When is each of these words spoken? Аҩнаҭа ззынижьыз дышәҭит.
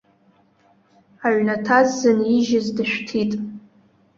Аҩнаҭа 1.25 1.79
ззынижьыз 1.87 2.67
дышәҭит. 2.75 3.31